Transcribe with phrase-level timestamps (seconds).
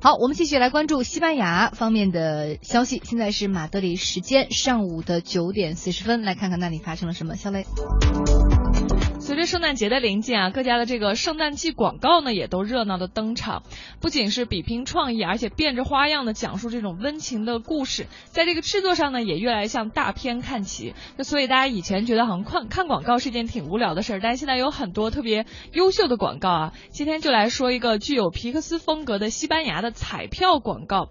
[0.00, 3.02] 好，我们继续来关注西班牙方面的消息。
[3.02, 7.34] 现在是马德里时间上午的九点四十分，来看看那里发生了什么。
[7.34, 7.66] 小雷。
[9.18, 13.64] 随着圣诞节的临近啊，各家的这个圣诞季广告呢也都热闹的登场，
[14.00, 20.94] 不仅是比拼创意，而且变着花样的讲述这种温情的故事，在这个制作上呢也越来越向大片看齐。
[21.18, 26.72] 那所以大家以前觉得好像看看广告是一件挺无聊的事儿，但现在有很多特别优秀的广告啊。
[26.90, 31.10] 今天就来说一个具有皮克斯风格的西班牙的彩票广告。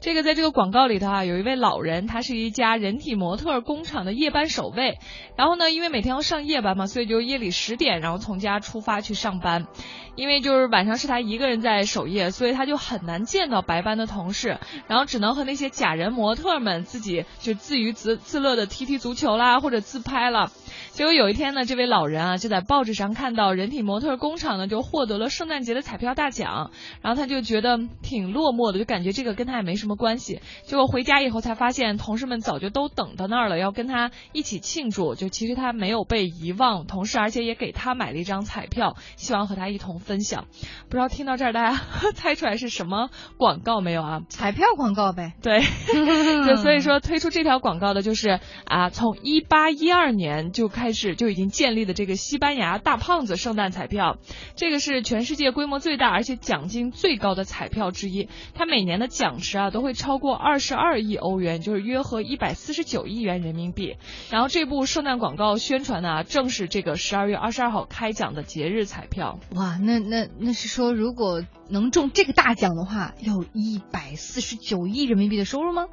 [0.00, 4.98] 这个在这个广告里头啊，有一位老人，他是一家人体模特工厂的夜班守卫，
[5.36, 7.48] 然后呢，因为每天要上夜班嘛，所以就夜里。
[7.58, 9.66] 十点，然后从家出发去上班，
[10.14, 20.52] 因为就是晚上是他一个人在守夜，所以他就很难见到白班的同事，然后只能和那些假人模特们自己就自娱自自乐的踢踢足球啦，或者自拍了。
[20.92, 26.70] 结果有一天呢，这位老人啊就在报纸上看到人体模特工厂呢就获得了圣诞节的彩票大奖，
[27.02, 30.40] 然后他就觉得挺落寞的，就感觉这个跟他也没什么关系。
[30.64, 35.14] 结果回家以后才发现，同事们早就都等到那儿了，要跟他一起庆祝。
[35.14, 40.46] 就其实他没有被遗忘，同事而且也给他买了一张彩票，希望和他一同分享。
[40.88, 41.80] 不知道听到这儿大家
[42.16, 44.22] 猜出来是什么广告没有啊？
[44.28, 45.34] 彩票广告呗。
[45.42, 45.62] 对，
[46.44, 50.88] 就所以说推出这条广告的就是啊，从一八一二年就开。
[50.88, 54.16] 开始就已经建立的这个西班牙大胖子圣诞彩票，
[54.56, 58.30] 这个是全世界规模最大而且奖金最高的彩票之一。
[58.54, 63.96] 它每年的奖池啊都会超过二十二亿欧元，就是约合一百四十九亿元人民币。
[64.30, 69.38] 然后这部圣诞广告宣传呢，正是这个十二月二十二号开奖的节日彩票。
[69.54, 75.88] 哇，那那那是说如果能中这个大奖的话，有一百四十九亿人民币的收入吗？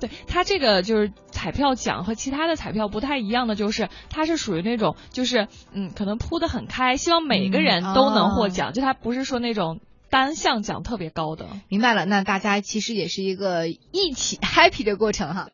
[0.00, 4.40] 对，它这个就是彩票奖和其他的彩票不太一样的，就是它是。
[4.40, 11.46] 属于那种就是嗯，可能铺的很开，希望每个人都能获奖，就它不是说那种单项奖特别高的。
[11.68, 15.48] 明白了，那大家其实也是一个一起 happy 的过程哈。